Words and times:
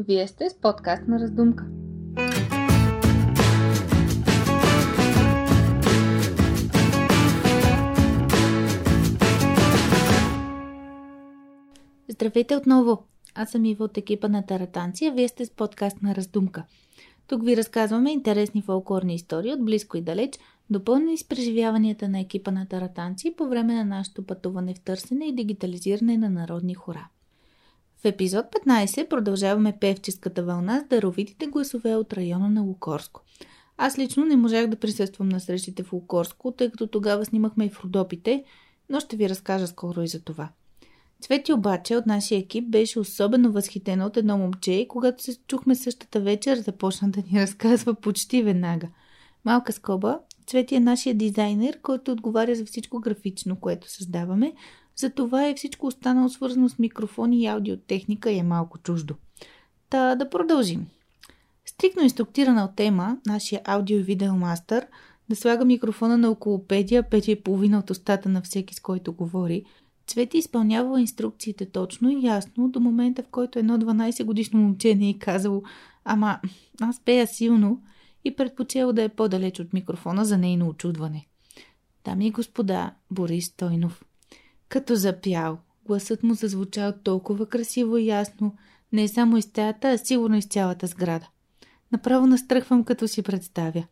Вие 0.00 0.28
сте 0.28 0.50
с 0.50 0.54
подкаст 0.54 1.02
на 1.08 1.20
Раздумка. 1.20 1.66
Здравейте 12.08 12.56
отново! 12.56 13.04
Аз 13.34 13.50
съм 13.50 13.64
Ива 13.64 13.84
от 13.84 13.96
екипа 13.96 14.28
на 14.28 14.46
Таратанция. 14.46 15.12
Вие 15.12 15.28
сте 15.28 15.46
с 15.46 15.50
подкаст 15.50 16.02
на 16.02 16.14
Раздумка. 16.14 16.64
Тук 17.26 17.44
ви 17.44 17.56
разказваме 17.56 18.12
интересни 18.12 18.62
фолклорни 18.62 19.14
истории 19.14 19.52
от 19.52 19.64
близко 19.64 19.96
и 19.96 20.02
далеч, 20.02 20.34
допълнени 20.70 21.18
с 21.18 21.28
преживяванията 21.28 22.08
на 22.08 22.20
екипа 22.20 22.50
на 22.50 22.66
Таратанци 22.66 23.34
по 23.36 23.48
време 23.48 23.74
на 23.74 23.84
нашето 23.84 24.26
пътуване 24.26 24.74
в 24.74 24.80
търсене 24.80 25.26
и 25.26 25.34
дигитализиране 25.34 26.18
на 26.18 26.30
народни 26.30 26.74
хора. 26.74 27.08
В 28.02 28.04
епизод 28.04 28.46
15 28.66 29.08
продължаваме 29.08 29.76
певческата 29.80 30.42
вълна 30.42 30.80
с 30.80 30.88
даровитите 30.88 31.46
гласове 31.46 31.94
от 31.96 32.12
района 32.12 32.50
на 32.50 32.62
Лукорско. 32.62 33.20
Аз 33.76 33.98
лично 33.98 34.24
не 34.24 34.36
можах 34.36 34.66
да 34.66 34.76
присъствам 34.76 35.28
на 35.28 35.40
срещите 35.40 35.82
в 35.82 35.92
Лукорско, 35.92 36.52
тъй 36.52 36.70
като 36.70 36.86
тогава 36.86 37.24
снимахме 37.24 37.64
и 37.64 37.68
в 37.68 37.84
Родопите, 37.84 38.44
но 38.90 39.00
ще 39.00 39.16
ви 39.16 39.28
разкажа 39.28 39.66
скоро 39.66 40.02
и 40.02 40.08
за 40.08 40.20
това. 40.20 40.48
Цвети 41.20 41.52
обаче 41.52 41.96
от 41.96 42.06
нашия 42.06 42.38
екип 42.38 42.68
беше 42.68 43.00
особено 43.00 43.52
възхитена 43.52 44.06
от 44.06 44.16
едно 44.16 44.38
момче 44.38 44.72
и 44.72 44.88
когато 44.88 45.22
се 45.22 45.38
чухме 45.48 45.74
същата 45.74 46.20
вечер, 46.20 46.56
започна 46.56 47.10
да 47.10 47.22
ни 47.32 47.40
разказва 47.40 47.94
почти 47.94 48.42
веднага. 48.42 48.88
Малка 49.44 49.72
скоба, 49.72 50.18
Цвети 50.46 50.74
е 50.74 50.80
нашия 50.80 51.14
дизайнер, 51.14 51.80
който 51.80 52.12
отговаря 52.12 52.54
за 52.54 52.64
всичко 52.64 53.00
графично, 53.00 53.56
което 53.56 53.90
създаваме, 53.90 54.52
затова 55.00 55.46
е 55.46 55.54
всичко 55.54 55.86
останало 55.86 56.28
свързано 56.28 56.68
с 56.68 56.78
микрофони 56.78 57.42
и 57.42 57.46
аудиотехника 57.46 58.30
и 58.30 58.38
е 58.38 58.42
малко 58.42 58.78
чуждо. 58.78 59.14
Та 59.90 60.14
да 60.14 60.30
продължим. 60.30 60.86
Стрикно 61.66 62.02
инструктирана 62.02 62.64
от 62.64 62.76
тема, 62.76 63.18
нашия 63.26 63.60
аудио 63.64 63.98
и 63.98 64.02
видеомастър, 64.02 64.86
да 65.30 65.36
слага 65.36 65.64
микрофона 65.64 66.18
на 66.18 66.30
около 66.30 66.58
5 66.58 67.28
и 67.28 67.42
половина 67.42 67.78
от 67.78 67.90
устата 67.90 68.28
на 68.28 68.42
всеки, 68.42 68.74
с 68.74 68.80
който 68.80 69.12
говори, 69.12 69.64
Цвети 70.08 70.38
изпълнявала 70.38 71.00
инструкциите 71.00 71.66
точно 71.66 72.10
и 72.10 72.26
ясно 72.26 72.68
до 72.68 72.80
момента, 72.80 73.22
в 73.22 73.28
който 73.28 73.58
едно 73.58 73.78
12 73.78 74.24
годишно 74.24 74.60
момче 74.60 74.94
не 74.94 75.10
е 75.10 75.18
казало 75.18 75.62
«Ама, 76.04 76.40
аз 76.80 77.00
пея 77.00 77.26
силно» 77.26 77.82
и 78.24 78.36
предпочел 78.36 78.92
да 78.92 79.02
е 79.02 79.08
по-далеч 79.08 79.60
от 79.60 79.72
микрофона 79.72 80.24
за 80.24 80.38
нейно 80.38 80.68
очудване. 80.68 81.26
Дами 82.04 82.26
и 82.26 82.30
господа, 82.30 82.94
Борис 83.10 83.46
Стойнов. 83.46 84.04
Като 84.68 84.94
запял, 84.94 85.58
гласът 85.86 86.22
му 86.22 86.34
зазвучал 86.34 86.92
толкова 87.04 87.46
красиво 87.46 87.96
и 87.96 88.06
ясно, 88.06 88.54
не 88.92 89.08
само 89.08 89.36
из 89.36 89.44
стаята, 89.44 89.88
а 89.88 89.98
сигурно 89.98 90.36
из 90.36 90.46
цялата 90.46 90.86
сграда. 90.86 91.28
Направо 91.92 92.26
настръхвам, 92.26 92.84
като 92.84 93.08
си 93.08 93.22
представя. 93.22 93.84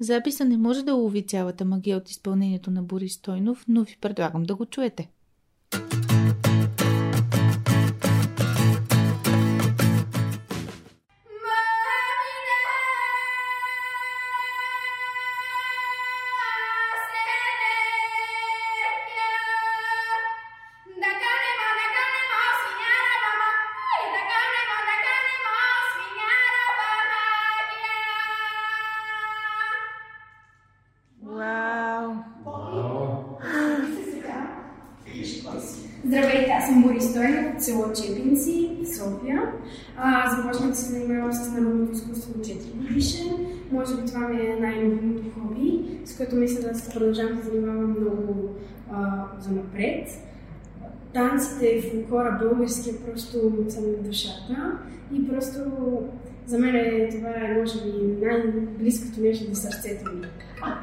Записа 0.00 0.44
не 0.44 0.56
може 0.56 0.82
да 0.82 0.94
улови 0.94 1.26
цялата 1.26 1.64
магия 1.64 1.96
от 1.96 2.10
изпълнението 2.10 2.70
на 2.70 2.82
Борис 2.82 3.14
Стойнов, 3.14 3.64
но 3.68 3.84
ви 3.84 3.96
предлагам 4.00 4.42
да 4.42 4.54
го 4.54 4.66
чуете. 4.66 5.10
Здравейте, 36.04 36.50
аз 36.58 36.66
съм 36.66 36.82
Борис 36.82 37.10
Стойнов 37.10 37.54
от 37.54 37.62
село 37.62 37.84
Чепинци, 37.92 38.70
София. 38.96 39.42
А, 39.96 40.36
започнах 40.36 40.70
да 40.70 40.76
се 40.76 40.92
занимавам 40.92 41.32
с 41.32 41.52
народното 41.52 41.92
изкуство 41.92 42.32
от 42.38 42.46
4 42.46 42.74
годишен. 42.74 43.46
Може 43.72 43.96
би 43.96 44.06
това 44.06 44.28
ми 44.28 44.40
е 44.40 44.56
най-любимото 44.60 45.22
хоби, 45.40 45.84
с 46.04 46.16
което 46.16 46.36
мисля 46.36 46.68
да 46.68 46.78
се 46.78 46.90
продължавам 46.90 47.36
да 47.36 47.42
занимавам 47.42 47.90
много 48.00 48.50
а, 48.92 49.24
за 49.40 49.50
напред. 49.50 50.08
Танците, 51.14 51.90
фолклора, 51.90 52.38
българския 52.42 52.94
просто 53.06 53.38
са 53.68 53.80
ми 53.80 53.96
душата 54.02 54.78
и 55.12 55.28
просто 55.28 55.60
за 56.46 56.58
мен 56.58 56.74
е, 56.76 57.08
това 57.08 57.28
е, 57.28 57.58
може 57.58 57.80
би, 57.82 57.90
най-близкото 58.26 59.20
нещо 59.20 59.50
до 59.50 59.54
сърцето 59.54 60.12
ми. 60.12 60.26
А 60.62 60.78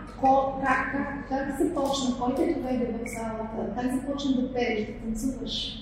как, 0.65 0.91
как, 0.91 1.29
как 1.29 1.59
започна? 1.61 2.15
Кой 2.19 2.35
те 2.35 2.53
доведе 2.53 2.85
в 2.85 3.09
залата? 3.09 3.81
Как 3.81 3.95
започна 3.95 4.41
да 4.41 4.53
пееш, 4.53 4.87
да 4.87 4.93
танцуваш? 4.93 5.79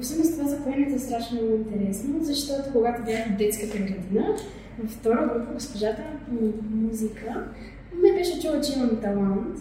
Всъщност 0.00 0.38
това 0.38 0.48
за 0.48 0.64
пеенето 0.64 0.94
е 0.94 0.98
страшно 0.98 1.38
интересно, 1.40 2.24
защото 2.24 2.72
когато 2.72 3.04
бях 3.04 3.28
в 3.28 3.36
детската 3.36 3.78
градина, 3.78 4.36
във 4.78 4.90
втора 4.90 5.30
група 5.34 5.52
госпожата 5.52 6.02
по 6.28 6.34
музика 6.70 7.44
ме 7.94 8.12
беше 8.12 8.40
чула, 8.40 8.60
че 8.60 8.78
имам 8.78 9.00
талант 9.00 9.58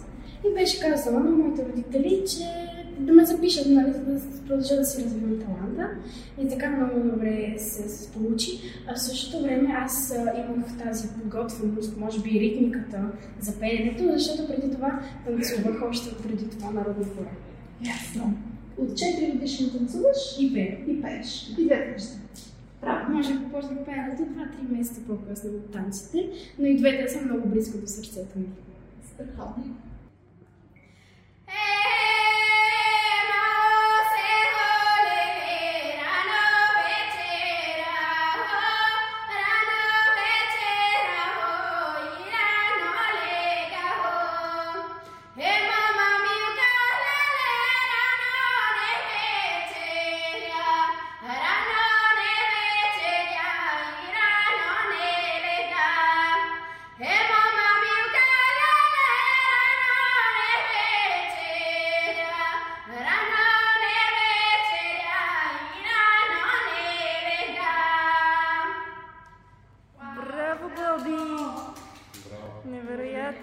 и 0.50 0.54
беше 0.54 0.80
казала 0.80 1.20
на 1.20 1.30
моите 1.30 1.66
родители, 1.66 2.24
че 2.28 2.69
да 3.00 3.14
ме 3.14 3.26
запишат, 3.26 3.68
нали, 3.70 3.94
за 3.94 4.00
да 4.00 4.20
продължа 4.48 4.76
да 4.76 4.86
си 4.86 5.04
развивам 5.04 5.40
таланта. 5.40 5.90
И 6.42 6.50
така 6.50 6.70
много 6.70 7.10
добре 7.10 7.56
се, 7.58 7.90
се 7.90 8.12
получи. 8.12 8.60
А 8.88 8.96
в 8.96 9.02
същото 9.02 9.44
време 9.44 9.70
аз 9.78 10.14
имах 10.56 10.78
тази 10.84 11.08
подготвеност, 11.08 11.98
може 11.98 12.22
би 12.22 12.40
ритмиката 12.40 13.12
за 13.40 13.59
пеенето, 13.59 14.04
защото 14.14 14.48
преди 14.48 14.72
това 14.72 15.00
танцувах 15.26 15.82
още 15.90 16.16
преди 16.24 16.50
това 16.50 16.72
народно 16.72 17.06
хора. 17.18 17.30
Ясно. 17.86 18.34
От 18.78 18.90
4 18.90 19.32
годишни 19.34 19.72
танцуваш 19.72 20.38
и 20.40 20.54
пея. 20.54 20.78
И 20.88 21.02
пееш. 21.02 21.50
И 21.59 21.66
двете 21.66 21.92
неща. 21.92 22.16
Право. 22.82 23.14
Може 23.14 23.34
да 23.34 23.50
почна 23.52 23.86
пеенето 23.86 24.24
2-3 24.24 24.78
месеца 24.78 25.02
по-късно 25.08 25.50
от 25.50 25.72
танците, 25.72 26.30
но 26.59 26.66
и 26.66 26.78
двете 26.78 27.14
са 27.14 27.22
много 27.22 27.50
близко 27.50 27.78
до 27.78 27.88
сърцето 27.88 28.40
ми. 28.40 28.46
Страхотно. 29.14 29.64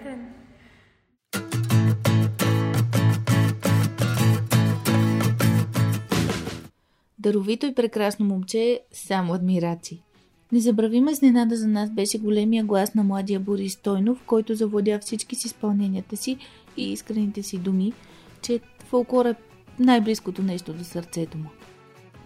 Невероятен. 0.07 0.33
Даровито 7.19 7.65
и 7.65 7.75
прекрасно 7.75 8.25
момче, 8.25 8.81
само 8.91 9.33
адмирации. 9.33 10.03
Незабравима 10.51 11.11
изненада 11.11 11.55
за 11.55 11.67
нас 11.67 11.91
беше 11.91 12.19
големия 12.19 12.63
глас 12.63 12.95
на 12.95 13.03
младия 13.03 13.39
Борис 13.39 13.73
Стойнов, 13.73 14.23
който 14.25 14.55
завладя 14.55 14.99
всички 14.99 15.35
с 15.35 15.45
изпълненията 15.45 16.17
си 16.17 16.37
и 16.77 16.91
искрените 16.91 17.43
си 17.43 17.57
думи, 17.57 17.93
че 18.41 18.59
фолклор 18.79 19.25
е 19.25 19.35
най-близкото 19.79 20.43
нещо 20.43 20.73
до 20.73 20.83
сърцето 20.83 21.37
му. 21.37 21.49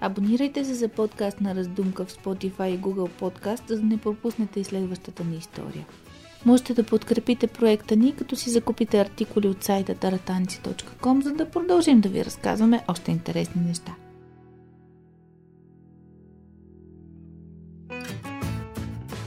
Абонирайте 0.02 0.66
се 0.66 0.74
за 0.74 0.88
подкаст 0.88 1.42
на 1.42 1.56
Раздумка 1.56 2.06
в 2.06 2.18
Spotify 2.18 2.68
и 2.68 2.80
Google 2.80 3.10
Podcast, 3.22 3.68
за 3.68 3.80
да 3.80 3.86
не 3.86 3.98
пропуснете 3.98 4.60
и 4.60 4.64
следващата 4.64 5.24
ни 5.24 5.38
история. 5.38 5.86
Можете 6.46 6.74
да 6.74 6.84
подкрепите 6.84 7.48
проекта 7.48 7.96
ни, 7.96 8.16
като 8.16 8.36
си 8.36 8.50
закупите 8.50 9.00
артикули 9.00 9.48
от 9.48 9.64
сайта 9.64 9.96
taratanci.com, 9.96 11.24
за 11.24 11.34
да 11.34 11.50
продължим 11.50 12.02
да 12.02 12.10
ви 12.10 12.26
разказваме 12.26 12.84
още 12.88 13.12
интересни 13.12 13.62
неща. 13.62 13.96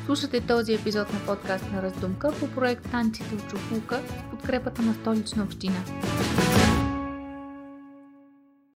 Слушате 0.06 0.40
този 0.40 0.74
епизод 0.74 1.12
на 1.12 1.18
подкаст 1.26 1.64
на 1.72 1.82
Раздумка 1.82 2.32
по 2.40 2.48
проект 2.48 2.90
Танците 2.90 3.34
от 3.34 3.48
Чухлука 3.48 4.00
с 4.08 4.30
подкрепата 4.30 4.82
на 4.82 4.94
столична 4.94 5.44
община. 5.44 5.84